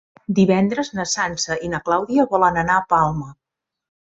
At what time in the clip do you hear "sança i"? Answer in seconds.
1.11-1.71